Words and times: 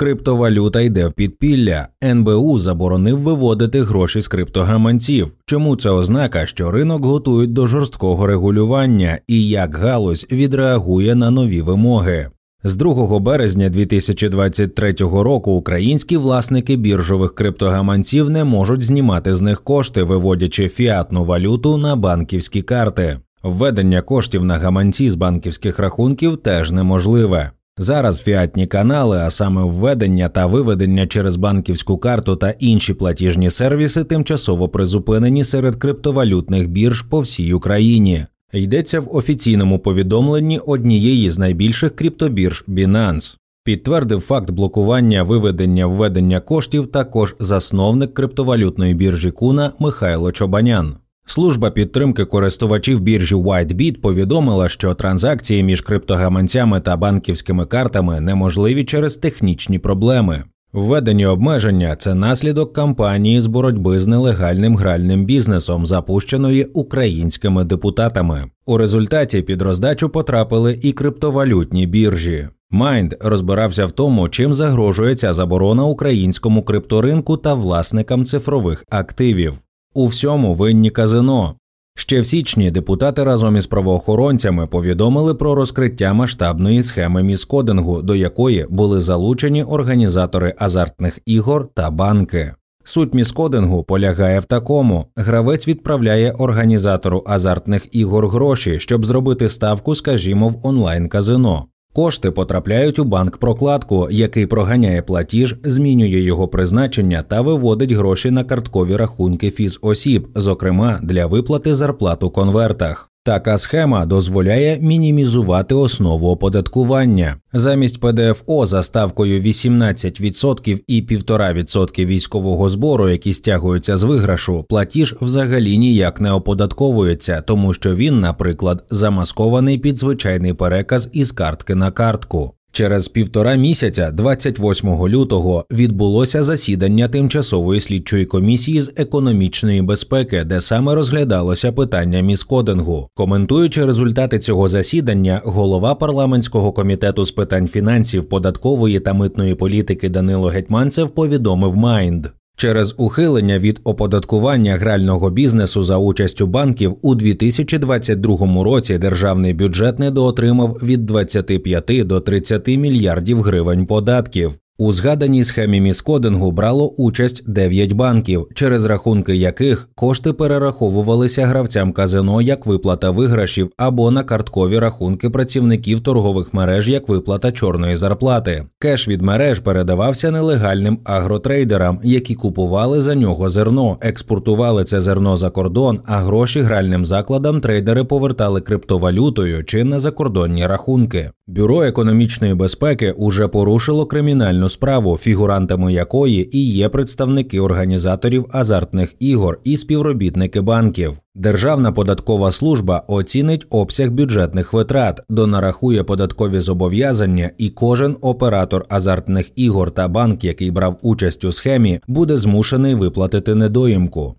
Криптовалюта 0.00 0.80
йде 0.80 1.06
в 1.06 1.12
підпілля. 1.12 1.88
НБУ 2.04 2.58
заборонив 2.58 3.18
виводити 3.18 3.82
гроші 3.82 4.20
з 4.20 4.28
криптогаманців. 4.28 5.28
Чому 5.46 5.76
це 5.76 5.90
ознака, 5.90 6.46
що 6.46 6.70
ринок 6.70 7.04
готують 7.04 7.52
до 7.52 7.66
жорсткого 7.66 8.26
регулювання 8.26 9.18
і 9.26 9.48
як 9.48 9.74
галузь 9.74 10.26
відреагує 10.32 11.14
на 11.14 11.30
нові 11.30 11.60
вимоги? 11.60 12.26
З 12.64 12.76
2 12.76 13.18
березня 13.18 13.68
2023 13.68 14.92
року 15.00 15.52
українські 15.52 16.16
власники 16.16 16.76
біржових 16.76 17.34
криптогаманців 17.34 18.30
не 18.30 18.44
можуть 18.44 18.82
знімати 18.82 19.34
з 19.34 19.40
них 19.40 19.62
кошти, 19.62 20.02
виводячи 20.02 20.68
фіатну 20.68 21.24
валюту 21.24 21.76
на 21.76 21.96
банківські 21.96 22.62
карти. 22.62 23.18
Введення 23.42 24.02
коштів 24.02 24.44
на 24.44 24.58
гаманці 24.58 25.10
з 25.10 25.14
банківських 25.14 25.78
рахунків 25.78 26.36
теж 26.36 26.72
неможливе. 26.72 27.50
Зараз 27.78 28.20
фіатні 28.20 28.66
канали, 28.66 29.18
а 29.18 29.30
саме 29.30 29.62
введення 29.62 30.28
та 30.28 30.46
виведення 30.46 31.06
через 31.06 31.36
банківську 31.36 31.98
карту 31.98 32.36
та 32.36 32.50
інші 32.50 32.94
платіжні 32.94 33.50
сервіси, 33.50 34.04
тимчасово 34.04 34.68
призупинені 34.68 35.44
серед 35.44 35.76
криптовалютних 35.76 36.68
бірж 36.68 37.02
по 37.02 37.20
всій 37.20 37.52
Україні. 37.52 38.26
Йдеться 38.52 39.00
в 39.00 39.16
офіційному 39.16 39.78
повідомленні 39.78 40.58
однієї 40.58 41.30
з 41.30 41.38
найбільших 41.38 41.96
криптобірж 41.96 42.64
Binance. 42.68 43.36
Підтвердив 43.64 44.20
факт 44.20 44.50
блокування 44.50 45.22
виведення 45.22 45.86
введення 45.86 46.40
коштів 46.40 46.86
також 46.86 47.36
засновник 47.40 48.14
криптовалютної 48.14 48.94
біржі 48.94 49.30
Куна 49.30 49.72
Михайло 49.78 50.32
Чобанян. 50.32 50.94
Служба 51.30 51.70
підтримки 51.70 52.24
користувачів 52.24 53.00
біржі 53.00 53.34
WhiteBit 53.34 54.00
повідомила, 54.00 54.68
що 54.68 54.94
транзакції 54.94 55.62
між 55.62 55.80
криптогаманцями 55.80 56.80
та 56.80 56.96
банківськими 56.96 57.66
картами 57.66 58.20
неможливі 58.20 58.84
через 58.84 59.16
технічні 59.16 59.78
проблеми. 59.78 60.42
Введені 60.72 61.26
обмеження 61.26 61.96
це 61.96 62.14
наслідок 62.14 62.72
кампанії 62.72 63.40
з 63.40 63.46
боротьби 63.46 64.00
з 64.00 64.06
нелегальним 64.06 64.76
гральним 64.76 65.24
бізнесом, 65.24 65.86
запущеної 65.86 66.64
українськими 66.64 67.64
депутатами. 67.64 68.44
У 68.66 68.76
результаті 68.76 69.42
під 69.42 69.62
роздачу 69.62 70.08
потрапили 70.08 70.78
і 70.82 70.92
криптовалютні 70.92 71.86
біржі. 71.86 72.48
Майнд 72.70 73.14
розбирався 73.20 73.86
в 73.86 73.92
тому, 73.92 74.28
чим 74.28 74.52
загрожує 74.52 75.14
ця 75.14 75.32
заборона 75.32 75.84
українському 75.84 76.62
крипторинку 76.62 77.36
та 77.36 77.54
власникам 77.54 78.24
цифрових 78.24 78.84
активів. 78.90 79.58
У 79.98 80.06
всьому 80.06 80.54
винні 80.54 80.90
казино. 80.90 81.54
Ще 81.94 82.20
в 82.20 82.26
січні 82.26 82.70
депутати 82.70 83.24
разом 83.24 83.56
із 83.56 83.66
правоохоронцями 83.66 84.66
повідомили 84.66 85.34
про 85.34 85.54
розкриття 85.54 86.12
масштабної 86.12 86.82
схеми 86.82 87.22
міскодингу, 87.22 88.02
до 88.02 88.14
якої 88.14 88.66
були 88.70 89.00
залучені 89.00 89.64
організатори 89.64 90.54
азартних 90.58 91.18
ігор 91.26 91.68
та 91.74 91.90
банки. 91.90 92.54
Суть 92.84 93.14
міскодингу 93.14 93.82
полягає 93.82 94.40
в 94.40 94.44
такому: 94.44 95.04
гравець 95.16 95.68
відправляє 95.68 96.32
організатору 96.32 97.24
азартних 97.26 97.96
ігор 97.96 98.28
гроші, 98.28 98.80
щоб 98.80 99.04
зробити 99.04 99.48
ставку, 99.48 99.94
скажімо, 99.94 100.48
в 100.48 100.66
онлайн 100.66 101.08
казино. 101.08 101.66
Кошти 101.92 102.30
потрапляють 102.30 102.98
у 102.98 103.04
банк 103.04 103.36
прокладку, 103.36 104.08
який 104.10 104.46
проганяє 104.46 105.02
платіж, 105.02 105.56
змінює 105.64 106.20
його 106.20 106.48
призначення 106.48 107.22
та 107.22 107.40
виводить 107.40 107.92
гроші 107.92 108.30
на 108.30 108.44
карткові 108.44 108.96
рахунки 108.96 109.50
фізосіб, 109.50 110.28
зокрема 110.34 111.00
для 111.02 111.26
виплати 111.26 111.74
зарплат 111.74 112.22
у 112.22 112.30
конвертах. 112.30 113.10
Така 113.28 113.58
схема 113.58 114.06
дозволяє 114.06 114.78
мінімізувати 114.80 115.74
основу 115.74 116.28
оподаткування. 116.30 117.36
Замість 117.52 118.00
ПДФО 118.00 118.66
за 118.66 118.82
ставкою 118.82 119.40
18% 119.40 120.80
і 120.86 121.02
1,5% 121.02 122.06
військового 122.06 122.68
збору, 122.68 123.08
які 123.08 123.32
стягуються 123.32 123.96
з 123.96 124.02
виграшу, 124.02 124.64
платіж 124.68 125.16
взагалі 125.20 125.78
ніяк 125.78 126.20
не 126.20 126.32
оподатковується, 126.32 127.40
тому 127.40 127.74
що 127.74 127.94
він, 127.94 128.20
наприклад, 128.20 128.84
замаскований 128.90 129.78
під 129.78 129.98
звичайний 129.98 130.52
переказ 130.52 131.10
із 131.12 131.32
картки 131.32 131.74
на 131.74 131.90
картку. 131.90 132.54
Через 132.78 133.08
півтора 133.08 133.54
місяця, 133.54 134.10
28 134.10 135.08
лютого, 135.08 135.64
відбулося 135.70 136.42
засідання 136.42 137.08
тимчасової 137.08 137.80
слідчої 137.80 138.24
комісії 138.24 138.80
з 138.80 138.92
економічної 138.96 139.82
безпеки, 139.82 140.44
де 140.44 140.60
саме 140.60 140.94
розглядалося 140.94 141.72
питання 141.72 142.20
міскодингу. 142.20 143.08
Коментуючи 143.14 143.86
результати 143.86 144.38
цього 144.38 144.68
засідання, 144.68 145.40
голова 145.44 145.94
парламентського 145.94 146.72
комітету 146.72 147.24
з 147.24 147.30
питань 147.30 147.68
фінансів, 147.68 148.28
податкової 148.28 149.00
та 149.00 149.12
митної 149.12 149.54
політики 149.54 150.08
Данило 150.08 150.48
Гетьманцев 150.48 151.10
повідомив 151.10 151.76
Майнд. 151.76 152.26
Через 152.60 152.94
ухилення 152.96 153.58
від 153.58 153.80
оподаткування 153.84 154.76
грального 154.76 155.30
бізнесу 155.30 155.82
за 155.82 155.96
участю 155.96 156.46
банків 156.46 156.96
у 157.02 157.14
2022 157.14 158.64
році 158.64 158.98
державний 158.98 159.54
бюджет 159.54 159.98
недоотримав 159.98 160.80
від 160.82 161.06
25 161.06 162.06
до 162.06 162.20
30 162.20 162.66
мільярдів 162.66 163.42
гривень 163.42 163.86
податків. 163.86 164.52
У 164.80 164.92
згаданій 164.92 165.44
схемі 165.44 165.80
міскодингу 165.80 166.52
брало 166.52 166.88
участь 166.88 167.50
9 167.50 167.92
банків, 167.92 168.48
через 168.54 168.84
рахунки 168.84 169.36
яких 169.36 169.88
кошти 169.94 170.32
перераховувалися 170.32 171.46
гравцям 171.46 171.92
казино 171.92 172.42
як 172.42 172.66
виплата 172.66 173.10
виграшів 173.10 173.70
або 173.76 174.10
на 174.10 174.22
карткові 174.22 174.78
рахунки 174.78 175.30
працівників 175.30 176.00
торгових 176.00 176.54
мереж 176.54 176.88
як 176.88 177.08
виплата 177.08 177.52
чорної 177.52 177.96
зарплати. 177.96 178.64
Кеш 178.78 179.08
від 179.08 179.22
мереж 179.22 179.60
передавався 179.60 180.30
нелегальним 180.30 180.98
агротрейдерам, 181.04 182.00
які 182.02 182.34
купували 182.34 183.00
за 183.00 183.14
нього 183.14 183.48
зерно, 183.48 183.96
експортували 184.00 184.84
це 184.84 185.00
зерно 185.00 185.36
за 185.36 185.50
кордон, 185.50 186.00
а 186.06 186.16
гроші 186.16 186.60
гральним 186.60 187.04
закладам 187.04 187.60
трейдери 187.60 188.04
повертали 188.04 188.60
криптовалютою 188.60 189.64
чи 189.64 189.84
на 189.84 189.98
закордонні 189.98 190.66
рахунки. 190.66 191.30
Бюро 191.46 191.82
економічної 191.82 192.54
безпеки 192.54 193.12
уже 193.12 193.48
порушило 193.48 194.06
кримінальну 194.06 194.67
справу, 194.68 195.16
фігурантами 195.16 195.92
якої 195.92 196.56
і 196.58 196.72
є 196.72 196.88
представники 196.88 197.60
організаторів 197.60 198.46
азартних 198.52 199.14
ігор 199.18 199.60
і 199.64 199.76
співробітники 199.76 200.60
банків. 200.60 201.16
Державна 201.34 201.92
податкова 201.92 202.50
служба 202.52 203.04
оцінить 203.08 203.66
обсяг 203.70 204.10
бюджетних 204.10 204.72
витрат, 204.72 205.20
донарахує 205.28 206.04
податкові 206.04 206.60
зобов'язання, 206.60 207.50
і 207.58 207.70
кожен 207.70 208.16
оператор 208.20 208.86
азартних 208.88 209.50
ігор 209.56 209.90
та 209.90 210.08
банк, 210.08 210.44
який 210.44 210.70
брав 210.70 210.98
участь 211.02 211.44
у 211.44 211.52
схемі, 211.52 212.00
буде 212.08 212.36
змушений 212.36 212.94
виплатити 212.94 213.54
недоїмку. 213.54 214.34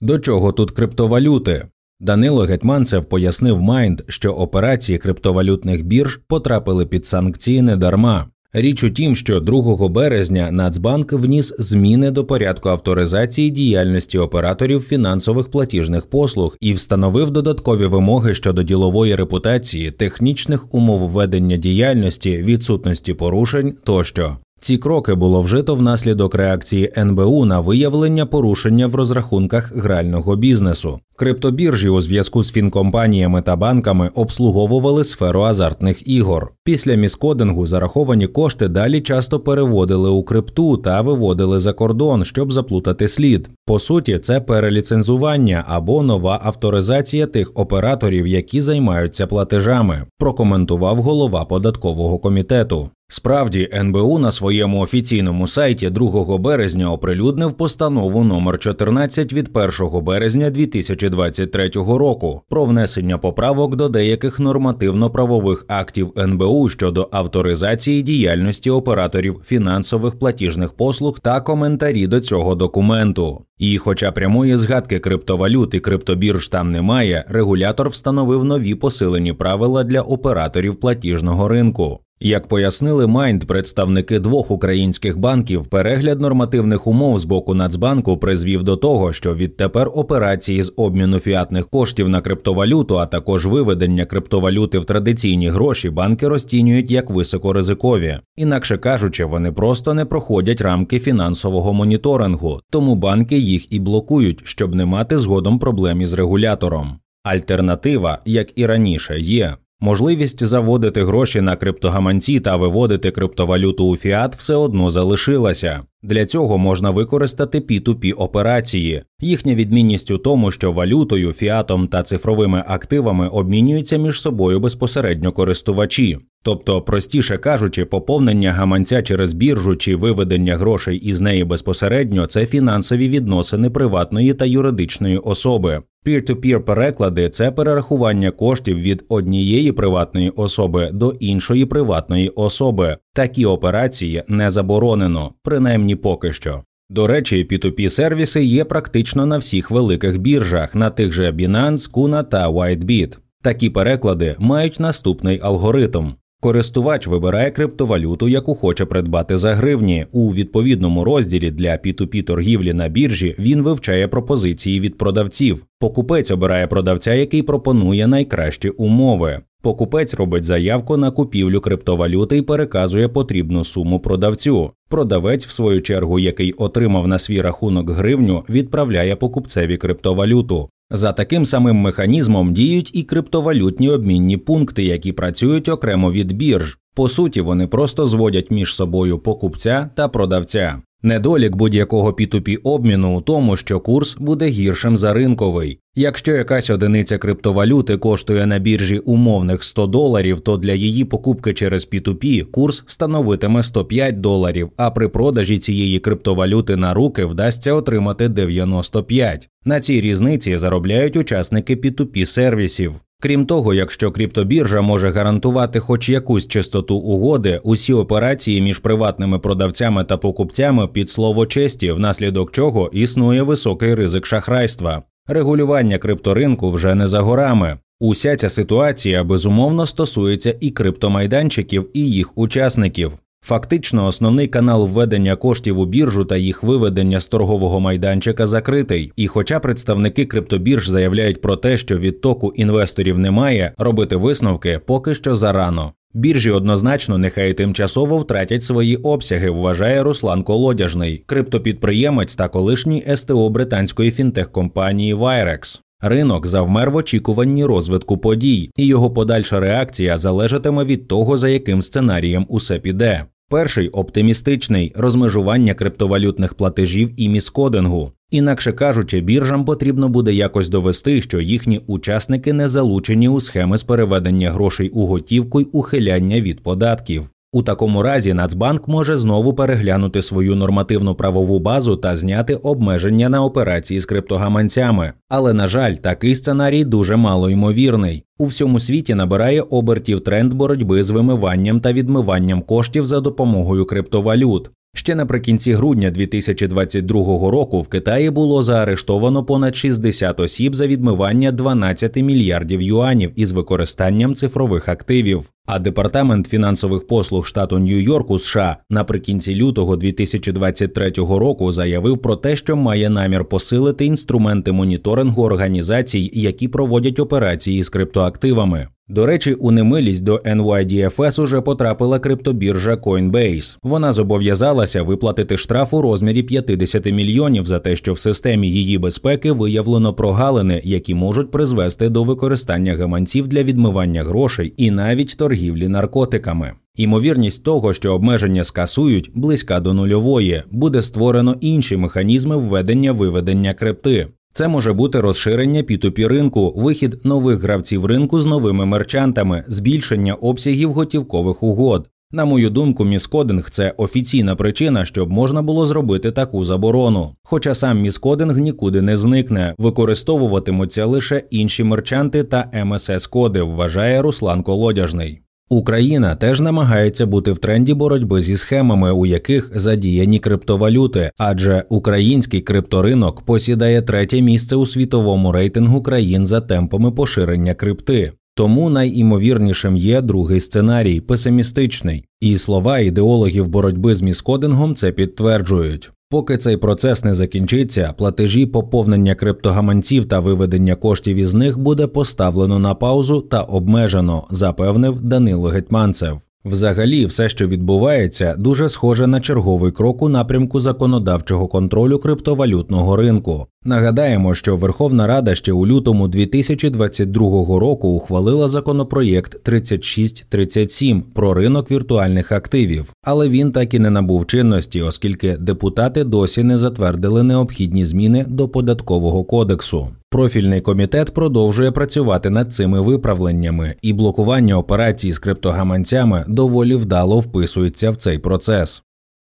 До 0.00 0.18
чого 0.18 0.52
тут 0.52 0.70
криптовалюти? 0.70 1.66
Данило 2.00 2.42
Гетманцев 2.42 3.04
пояснив 3.04 3.62
Майнд, 3.62 4.00
що 4.08 4.32
операції 4.32 4.98
криптовалютних 4.98 5.84
бірж 5.84 6.20
потрапили 6.26 6.86
під 6.86 7.06
санкції 7.06 7.62
недарма. 7.62 8.26
Річ 8.52 8.84
у 8.84 8.90
тім, 8.90 9.16
що 9.16 9.40
2 9.40 9.88
березня 9.88 10.50
Нацбанк 10.50 11.12
вніс 11.12 11.54
зміни 11.58 12.10
до 12.10 12.24
порядку 12.24 12.68
авторизації 12.68 13.50
діяльності 13.50 14.18
операторів 14.18 14.80
фінансових 14.80 15.50
платіжних 15.50 16.06
послуг 16.06 16.56
і 16.60 16.72
встановив 16.72 17.30
додаткові 17.30 17.86
вимоги 17.86 18.34
щодо 18.34 18.62
ділової 18.62 19.16
репутації, 19.16 19.90
технічних 19.90 20.74
умов 20.74 21.08
ведення 21.08 21.56
діяльності, 21.56 22.36
відсутності 22.36 23.14
порушень 23.14 23.74
тощо. 23.84 24.36
Ці 24.60 24.78
кроки 24.78 25.14
було 25.14 25.42
вжито 25.42 25.74
внаслідок 25.74 26.34
реакції 26.34 26.92
НБУ 26.96 27.44
на 27.44 27.60
виявлення 27.60 28.26
порушення 28.26 28.86
в 28.86 28.94
розрахунках 28.94 29.76
грального 29.76 30.36
бізнесу. 30.36 31.00
Криптобіржі 31.16 31.88
у 31.88 32.00
зв'язку 32.00 32.42
з 32.42 32.52
фінкомпаніями 32.52 33.42
та 33.42 33.56
банками 33.56 34.10
обслуговували 34.14 35.04
сферу 35.04 35.42
азартних 35.42 36.08
ігор. 36.08 36.52
Після 36.64 36.94
міскодингу 36.94 37.66
зараховані 37.66 38.26
кошти 38.26 38.68
далі 38.68 39.00
часто 39.00 39.40
переводили 39.40 40.10
у 40.10 40.22
крипту 40.22 40.76
та 40.76 41.00
виводили 41.00 41.60
за 41.60 41.72
кордон, 41.72 42.24
щоб 42.24 42.52
заплутати 42.52 43.08
слід. 43.08 43.50
По 43.66 43.78
суті, 43.78 44.18
це 44.18 44.40
переліцензування 44.40 45.64
або 45.68 46.02
нова 46.02 46.40
авторизація 46.42 47.26
тих 47.26 47.52
операторів, 47.54 48.26
які 48.26 48.60
займаються 48.60 49.26
платежами. 49.26 50.04
Прокоментував 50.18 50.96
голова 50.96 51.44
податкового 51.44 52.18
комітету. 52.18 52.90
Справді, 53.12 53.68
НБУ 53.74 54.18
на 54.18 54.30
своєму 54.30 54.80
офіційному 54.80 55.46
сайті 55.46 55.90
2 55.90 56.38
березня 56.38 56.92
оприлюднив 56.92 57.52
постанову 57.52 58.24
номер 58.24 58.58
14 58.58 59.32
від 59.32 59.50
1 59.52 60.04
березня 60.04 60.50
2023 60.50 61.70
року 61.74 62.42
про 62.48 62.64
внесення 62.64 63.18
поправок 63.18 63.76
до 63.76 63.88
деяких 63.88 64.40
нормативно-правових 64.40 65.64
актів 65.68 66.12
НБУ 66.18 66.68
щодо 66.68 67.08
авторизації 67.12 68.02
діяльності 68.02 68.70
операторів 68.70 69.40
фінансових 69.44 70.18
платіжних 70.18 70.72
послуг 70.72 71.18
та 71.18 71.40
коментарі 71.40 72.06
до 72.06 72.20
цього 72.20 72.54
документу. 72.54 73.44
І, 73.58 73.78
хоча 73.78 74.12
прямої 74.12 74.56
згадки 74.56 74.98
криптовалют 74.98 75.74
і 75.74 75.80
криптобірж 75.80 76.48
там 76.48 76.72
немає, 76.72 77.24
регулятор 77.28 77.88
встановив 77.88 78.44
нові 78.44 78.74
посилені 78.74 79.32
правила 79.32 79.84
для 79.84 80.00
операторів 80.00 80.80
платіжного 80.80 81.48
ринку. 81.48 82.00
Як 82.22 82.48
пояснили 82.48 83.06
Майнд, 83.06 83.44
представники 83.44 84.18
двох 84.18 84.50
українських 84.50 85.18
банків, 85.18 85.66
перегляд 85.66 86.20
нормативних 86.20 86.86
умов 86.86 87.18
з 87.18 87.24
боку 87.24 87.54
Нацбанку 87.54 88.16
призвів 88.16 88.62
до 88.62 88.76
того, 88.76 89.12
що 89.12 89.34
відтепер 89.34 89.90
операції 89.94 90.62
з 90.62 90.72
обміну 90.76 91.18
фіатних 91.18 91.68
коштів 91.68 92.08
на 92.08 92.20
криптовалюту, 92.20 92.98
а 92.98 93.06
також 93.06 93.46
виведення 93.46 94.04
криптовалюти 94.04 94.78
в 94.78 94.84
традиційні 94.84 95.48
гроші, 95.48 95.90
банки 95.90 96.28
розцінюють 96.28 96.90
як 96.90 97.10
високоризикові. 97.10 98.18
Інакше 98.36 98.78
кажучи, 98.78 99.24
вони 99.24 99.52
просто 99.52 99.94
не 99.94 100.04
проходять 100.04 100.60
рамки 100.60 100.98
фінансового 100.98 101.72
моніторингу, 101.72 102.60
тому 102.70 102.94
банки 102.94 103.38
їх 103.38 103.72
і 103.72 103.80
блокують, 103.80 104.40
щоб 104.44 104.74
не 104.74 104.84
мати 104.84 105.18
згодом 105.18 105.58
проблем 105.58 106.00
із 106.00 106.12
регулятором. 106.12 106.98
Альтернатива, 107.22 108.18
як 108.24 108.58
і 108.58 108.66
раніше, 108.66 109.20
є. 109.20 109.56
Можливість 109.82 110.44
заводити 110.44 111.04
гроші 111.04 111.40
на 111.40 111.56
криптогаманці 111.56 112.40
та 112.40 112.56
виводити 112.56 113.10
криптовалюту 113.10 113.86
у 113.86 113.96
фіат 113.96 114.36
все 114.36 114.54
одно 114.54 114.90
залишилася. 114.90 115.82
Для 116.02 116.26
цього 116.26 116.58
можна 116.58 116.90
використати 116.90 117.58
P2P 117.58 118.12
операції. 118.12 119.02
Їхня 119.20 119.54
відмінність 119.54 120.10
у 120.10 120.18
тому, 120.18 120.50
що 120.50 120.72
валютою, 120.72 121.32
фіатом 121.32 121.88
та 121.88 122.02
цифровими 122.02 122.64
активами 122.66 123.28
обмінюються 123.28 123.96
між 123.96 124.20
собою 124.20 124.60
безпосередньо 124.60 125.32
користувачі. 125.32 126.18
Тобто, 126.42 126.82
простіше 126.82 127.38
кажучи, 127.38 127.84
поповнення 127.84 128.52
гаманця 128.52 129.02
через 129.02 129.32
біржу 129.32 129.76
чи 129.76 129.96
виведення 129.96 130.56
грошей 130.56 130.98
із 130.98 131.20
неї 131.20 131.44
безпосередньо 131.44 132.26
це 132.26 132.46
фінансові 132.46 133.08
відносини 133.08 133.70
приватної 133.70 134.34
та 134.34 134.44
юридичної 134.44 135.18
особи. 135.18 135.82
Peer-to-peer 136.06 136.60
переклади 136.60 137.30
це 137.30 137.50
перерахування 137.50 138.30
коштів 138.30 138.78
від 138.78 139.04
однієї 139.08 139.72
приватної 139.72 140.30
особи 140.30 140.90
до 140.92 141.10
іншої 141.10 141.66
приватної 141.66 142.28
особи. 142.28 142.96
Такі 143.12 143.46
операції 143.46 144.22
не 144.28 144.50
заборонено, 144.50 145.32
принаймні 145.42 145.96
поки 145.96 146.32
що. 146.32 146.62
До 146.90 147.06
речі, 147.06 147.48
P2P 147.50 147.88
сервіси 147.88 148.44
є 148.44 148.64
практично 148.64 149.26
на 149.26 149.38
всіх 149.38 149.70
великих 149.70 150.18
біржах, 150.18 150.74
на 150.74 150.90
тих 150.90 151.12
же 151.12 151.30
Binance, 151.30 151.90
Kuna 151.92 152.24
та 152.24 152.48
WhiteBit. 152.48 153.18
Такі 153.42 153.70
переклади 153.70 154.36
мають 154.38 154.80
наступний 154.80 155.40
алгоритм. 155.42 156.12
Користувач 156.42 157.06
вибирає 157.06 157.50
криптовалюту, 157.50 158.28
яку 158.28 158.54
хоче 158.54 158.84
придбати 158.84 159.36
за 159.36 159.54
гривні. 159.54 160.06
У 160.12 160.34
відповідному 160.34 161.04
розділі 161.04 161.50
для 161.50 161.70
P2P 161.70 162.22
торгівлі 162.22 162.72
на 162.72 162.88
біржі 162.88 163.34
він 163.38 163.62
вивчає 163.62 164.08
пропозиції 164.08 164.80
від 164.80 164.98
продавців. 164.98 165.64
Покупець 165.78 166.30
обирає 166.30 166.66
продавця, 166.66 167.14
який 167.14 167.42
пропонує 167.42 168.06
найкращі 168.06 168.70
умови. 168.70 169.40
Покупець 169.62 170.14
робить 170.14 170.44
заявку 170.44 170.96
на 170.96 171.10
купівлю 171.10 171.60
криптовалюти 171.60 172.36
і 172.36 172.42
переказує 172.42 173.08
потрібну 173.08 173.64
суму 173.64 174.00
продавцю. 174.00 174.70
Продавець, 174.88 175.46
в 175.46 175.50
свою 175.50 175.80
чергу, 175.80 176.18
який 176.18 176.52
отримав 176.52 177.08
на 177.08 177.18
свій 177.18 177.40
рахунок 177.40 177.90
гривню, 177.90 178.44
відправляє 178.48 179.16
покупцеві 179.16 179.76
криптовалюту. 179.76 180.68
За 180.90 181.12
таким 181.12 181.46
самим 181.46 181.76
механізмом 181.76 182.52
діють 182.52 182.90
і 182.94 183.02
криптовалютні 183.02 183.90
обмінні 183.90 184.36
пункти, 184.36 184.84
які 184.84 185.12
працюють 185.12 185.68
окремо 185.68 186.12
від 186.12 186.32
бірж. 186.32 186.78
По 186.94 187.08
суті, 187.08 187.40
вони 187.40 187.66
просто 187.66 188.06
зводять 188.06 188.50
між 188.50 188.74
собою 188.74 189.18
покупця 189.18 189.90
та 189.94 190.08
продавця. 190.08 190.82
Недолік 191.02 191.56
будь-якого 191.56 192.10
P2P 192.10 192.58
обміну 192.62 193.18
у 193.18 193.20
тому, 193.20 193.56
що 193.56 193.80
курс 193.80 194.16
буде 194.18 194.46
гіршим 194.46 194.96
за 194.96 195.12
ринковий. 195.12 195.78
Якщо 195.94 196.32
якась 196.32 196.70
одиниця 196.70 197.18
криптовалюти 197.18 197.96
коштує 197.96 198.46
на 198.46 198.58
біржі 198.58 198.98
умовних 198.98 199.64
100 199.64 199.86
доларів, 199.86 200.40
то 200.40 200.56
для 200.56 200.72
її 200.72 201.04
покупки 201.04 201.54
через 201.54 201.88
P2P 201.92 202.44
курс 202.44 202.84
становитиме 202.86 203.62
105 203.62 204.20
доларів, 204.20 204.70
а 204.76 204.90
при 204.90 205.08
продажі 205.08 205.58
цієї 205.58 205.98
криптовалюти 205.98 206.76
на 206.76 206.94
руки 206.94 207.24
вдасться 207.24 207.72
отримати 207.72 208.28
95. 208.28 209.48
На 209.64 209.80
цій 209.80 210.00
різниці 210.00 210.58
заробляють 210.58 211.16
учасники 211.16 211.76
P2P 211.76 212.26
сервісів. 212.26 212.94
Крім 213.22 213.46
того, 213.46 213.74
якщо 213.74 214.10
криптобіржа 214.10 214.80
може 214.80 215.10
гарантувати 215.10 215.80
хоч 215.80 216.08
якусь 216.08 216.48
чистоту 216.48 216.96
угоди, 216.96 217.60
усі 217.62 217.92
операції 217.92 218.60
між 218.60 218.78
приватними 218.78 219.38
продавцями 219.38 220.04
та 220.04 220.16
покупцями 220.16 220.88
під 220.88 221.10
слово 221.10 221.46
честі, 221.46 221.92
внаслідок 221.92 222.52
чого 222.52 222.90
існує 222.92 223.42
високий 223.42 223.94
ризик 223.94 224.26
шахрайства. 224.26 225.02
Регулювання 225.28 225.98
крипторинку 225.98 226.70
вже 226.70 226.94
не 226.94 227.06
за 227.06 227.20
горами. 227.20 227.78
Уся 228.00 228.36
ця 228.36 228.48
ситуація 228.48 229.24
безумовно 229.24 229.86
стосується 229.86 230.56
і 230.60 230.70
криптомайданчиків, 230.70 231.90
і 231.94 232.10
їх 232.10 232.38
учасників. 232.38 233.12
Фактично, 233.42 234.06
основний 234.06 234.48
канал 234.48 234.86
введення 234.86 235.36
коштів 235.36 235.78
у 235.78 235.86
біржу 235.86 236.24
та 236.24 236.36
їх 236.36 236.62
виведення 236.62 237.20
з 237.20 237.28
торгового 237.28 237.80
майданчика 237.80 238.46
закритий. 238.46 239.12
І, 239.16 239.26
хоча 239.26 239.60
представники 239.60 240.26
криптобірж 240.26 240.88
заявляють 240.88 241.40
про 241.40 241.56
те, 241.56 241.76
що 241.76 241.98
відтоку 241.98 242.52
інвесторів 242.56 243.18
немає, 243.18 243.72
робити 243.78 244.16
висновки 244.16 244.80
поки 244.86 245.14
що 245.14 245.36
зарано. 245.36 245.92
Біржі 246.14 246.50
однозначно 246.50 247.18
нехай 247.18 247.54
тимчасово 247.54 248.18
втратять 248.18 248.64
свої 248.64 248.96
обсяги, 248.96 249.50
вважає 249.50 250.02
Руслан 250.02 250.42
Колодяжний, 250.42 251.24
криптопідприємець 251.26 252.34
та 252.34 252.48
колишній 252.48 253.06
СТО 253.14 253.48
британської 253.50 254.10
фінтех-компанії 254.10 255.14
Virex. 255.14 255.80
Ринок 256.02 256.46
завмер 256.46 256.90
в 256.90 256.96
очікуванні 256.96 257.64
розвитку 257.64 258.18
подій, 258.18 258.70
і 258.76 258.86
його 258.86 259.10
подальша 259.10 259.60
реакція 259.60 260.18
залежатиме 260.18 260.84
від 260.84 261.08
того, 261.08 261.38
за 261.38 261.48
яким 261.48 261.82
сценарієм 261.82 262.46
усе 262.48 262.78
піде. 262.78 263.24
Перший 263.48 263.88
оптимістичний 263.88 264.92
розмежування 264.96 265.74
криптовалютних 265.74 266.54
платежів 266.54 267.10
і 267.16 267.28
міскодингу. 267.28 268.12
Інакше 268.30 268.72
кажучи, 268.72 269.20
біржам 269.20 269.64
потрібно 269.64 270.08
буде 270.08 270.32
якось 270.32 270.68
довести, 270.68 271.20
що 271.20 271.40
їхні 271.40 271.80
учасники 271.86 272.52
не 272.52 272.68
залучені 272.68 273.28
у 273.28 273.40
схеми 273.40 273.78
з 273.78 273.82
переведення 273.82 274.50
грошей 274.50 274.88
у 274.88 275.06
готівку 275.06 275.60
й 275.60 275.68
ухиляння 275.72 276.40
від 276.40 276.62
податків. 276.62 277.30
У 277.52 277.62
такому 277.62 278.02
разі 278.02 278.34
Нацбанк 278.34 278.88
може 278.88 279.16
знову 279.16 279.54
переглянути 279.54 280.22
свою 280.22 280.56
нормативну 280.56 281.14
правову 281.14 281.58
базу 281.58 281.96
та 281.96 282.16
зняти 282.16 282.54
обмеження 282.54 283.28
на 283.28 283.44
операції 283.44 284.00
з 284.00 284.06
криптогаманцями. 284.06 285.12
Але 285.28 285.52
на 285.52 285.66
жаль, 285.66 285.94
такий 285.94 286.34
сценарій 286.34 286.84
дуже 286.84 287.16
малоймовірний. 287.16 288.24
У 288.38 288.44
всьому 288.44 288.80
світі 288.80 289.14
набирає 289.14 289.62
обертів 289.62 290.20
тренд 290.20 290.54
боротьби 290.54 291.02
з 291.02 291.10
вимиванням 291.10 291.80
та 291.80 291.92
відмиванням 291.92 292.62
коштів 292.62 293.06
за 293.06 293.20
допомогою 293.20 293.84
криптовалют. 293.86 294.70
Ще 294.94 295.14
наприкінці 295.14 295.72
грудня 295.72 296.10
2022 296.10 297.50
року 297.50 297.80
в 297.80 297.88
Китаї 297.88 298.30
було 298.30 298.62
заарештовано 298.62 299.44
понад 299.44 299.76
60 299.76 300.40
осіб 300.40 300.74
за 300.74 300.86
відмивання 300.86 301.52
12 301.52 302.16
мільярдів 302.16 302.82
юанів 302.82 303.32
із 303.36 303.52
використанням 303.52 304.34
цифрових 304.34 304.88
активів. 304.88 305.42
А 305.66 305.78
департамент 305.78 306.46
фінансових 306.46 307.06
послуг 307.06 307.46
штату 307.46 307.78
Нью-Йорку 307.78 308.38
США 308.38 308.76
наприкінці 308.90 309.54
лютого 309.54 309.96
2023 309.96 311.10
року 311.16 311.72
заявив 311.72 312.18
про 312.18 312.36
те, 312.36 312.56
що 312.56 312.76
має 312.76 313.10
намір 313.10 313.44
посилити 313.44 314.04
інструменти 314.04 314.72
моніторингу 314.72 315.42
організацій, 315.42 316.30
які 316.34 316.68
проводять 316.68 317.18
операції 317.18 317.82
з 317.82 317.88
криптоактивами. 317.88 318.88
До 319.10 319.26
речі, 319.26 319.54
у 319.54 319.70
немилість 319.70 320.24
до 320.24 320.36
NYDFS 320.36 321.42
уже 321.42 321.60
потрапила 321.60 322.18
криптобіржа 322.18 322.94
Coinbase. 322.94 323.78
Вона 323.82 324.12
зобов'язалася 324.12 325.02
виплатити 325.02 325.56
штраф 325.56 325.94
у 325.94 326.02
розмірі 326.02 326.42
50 326.42 327.06
мільйонів 327.06 327.66
за 327.66 327.78
те, 327.78 327.96
що 327.96 328.12
в 328.12 328.18
системі 328.18 328.70
її 328.70 328.98
безпеки 328.98 329.52
виявлено 329.52 330.14
прогалини, 330.14 330.80
які 330.84 331.14
можуть 331.14 331.50
призвести 331.50 332.08
до 332.08 332.24
використання 332.24 332.94
гаманців 332.94 333.48
для 333.48 333.62
відмивання 333.62 334.22
грошей 334.22 334.74
і 334.76 334.90
навіть 334.90 335.36
торгівлі 335.38 335.88
наркотиками. 335.88 336.72
Імовірність 336.96 337.64
того, 337.64 337.92
що 337.92 338.14
обмеження 338.14 338.64
скасують, 338.64 339.30
близька 339.34 339.80
до 339.80 339.94
нульової, 339.94 340.62
буде 340.70 341.02
створено 341.02 341.56
інші 341.60 341.96
механізми 341.96 342.56
введення 342.56 343.12
виведення 343.12 343.74
крипти. 343.74 344.28
Це 344.52 344.68
може 344.68 344.92
бути 344.92 345.20
розширення 345.20 345.82
P2P 345.82 346.28
ринку, 346.28 346.72
вихід 346.76 347.20
нових 347.24 347.62
гравців 347.62 348.04
ринку 348.04 348.40
з 348.40 348.46
новими 348.46 348.86
мерчантами, 348.86 349.64
збільшення 349.66 350.34
обсягів 350.34 350.92
готівкових 350.92 351.62
угод. 351.62 352.08
На 352.32 352.44
мою 352.44 352.70
думку, 352.70 353.04
міскодинг 353.04 353.70
це 353.70 353.94
офіційна 353.96 354.56
причина, 354.56 355.04
щоб 355.04 355.30
можна 355.30 355.62
було 355.62 355.86
зробити 355.86 356.30
таку 356.30 356.64
заборону. 356.64 357.34
Хоча 357.42 357.74
сам 357.74 358.00
міскодинг 358.00 358.58
нікуди 358.58 359.02
не 359.02 359.16
зникне, 359.16 359.74
використовуватимуться 359.78 361.06
лише 361.06 361.42
інші 361.50 361.84
мерчанти 361.84 362.44
та 362.44 362.84
МСС 362.84 363.26
коди, 363.26 363.62
вважає 363.62 364.22
Руслан 364.22 364.62
Колодяжний. 364.62 365.42
Україна 365.72 366.34
теж 366.34 366.60
намагається 366.60 367.26
бути 367.26 367.52
в 367.52 367.58
тренді 367.58 367.94
боротьби 367.94 368.40
зі 368.40 368.56
схемами, 368.56 369.12
у 369.12 369.26
яких 369.26 369.70
задіяні 369.74 370.38
криптовалюти, 370.38 371.30
адже 371.38 371.84
український 371.88 372.60
крипторинок 372.60 373.42
посідає 373.42 374.02
третє 374.02 374.40
місце 374.40 374.76
у 374.76 374.86
світовому 374.86 375.52
рейтингу 375.52 376.02
країн 376.02 376.46
за 376.46 376.60
темпами 376.60 377.10
поширення 377.12 377.74
крипти. 377.74 378.32
Тому 378.54 378.90
найімовірнішим 378.90 379.96
є 379.96 380.20
другий 380.20 380.60
сценарій 380.60 381.20
песимістичний, 381.20 382.24
і 382.40 382.58
слова 382.58 382.98
ідеологів 382.98 383.68
боротьби 383.68 384.14
з 384.14 384.22
міскодингом 384.22 384.94
це 384.94 385.12
підтверджують. 385.12 386.10
Поки 386.32 386.56
цей 386.56 386.76
процес 386.76 387.24
не 387.24 387.34
закінчиться, 387.34 388.14
платежі 388.18 388.66
поповнення 388.66 389.34
криптогаманців 389.34 390.28
та 390.28 390.40
виведення 390.40 390.94
коштів 390.94 391.36
із 391.36 391.54
них 391.54 391.78
буде 391.78 392.06
поставлено 392.06 392.78
на 392.78 392.94
паузу 392.94 393.40
та 393.40 393.60
обмежено, 393.62 394.46
запевнив 394.50 395.20
Данило 395.20 395.68
Гетьманцев. 395.68 396.40
Взагалі, 396.64 397.26
все, 397.26 397.48
що 397.48 397.66
відбувається, 397.66 398.54
дуже 398.58 398.88
схоже 398.88 399.26
на 399.26 399.40
черговий 399.40 399.92
крок 399.92 400.22
у 400.22 400.28
напрямку 400.28 400.80
законодавчого 400.80 401.68
контролю 401.68 402.18
криптовалютного 402.18 403.16
ринку. 403.16 403.66
Нагадаємо, 403.84 404.54
що 404.54 404.76
Верховна 404.76 405.26
Рада 405.26 405.54
ще 405.54 405.72
у 405.72 405.86
лютому 405.86 406.28
2022 406.28 407.78
року 407.78 408.08
ухвалила 408.08 408.68
законопроєкт 408.68 409.62
3637 409.62 411.22
про 411.22 411.54
ринок 411.54 411.90
віртуальних 411.90 412.52
активів, 412.52 413.12
але 413.22 413.48
він 413.48 413.72
так 413.72 413.94
і 413.94 413.98
не 413.98 414.10
набув 414.10 414.46
чинності, 414.46 415.02
оскільки 415.02 415.56
депутати 415.56 416.24
досі 416.24 416.62
не 416.62 416.78
затвердили 416.78 417.42
необхідні 417.42 418.04
зміни 418.04 418.44
до 418.48 418.68
податкового 418.68 419.44
кодексу. 419.44 420.08
Профільний 420.32 420.80
комітет 420.80 421.34
продовжує 421.34 421.90
працювати 421.90 422.50
над 422.50 422.74
цими 422.74 423.00
виправленнями, 423.00 423.94
і 424.02 424.12
блокування 424.12 424.78
операцій 424.78 425.32
з 425.32 425.38
криптогаманцями 425.38 426.44
доволі 426.48 426.94
вдало 426.94 427.40
вписується 427.40 428.10
в 428.10 428.16
цей 428.16 428.38
процес. 428.38 429.02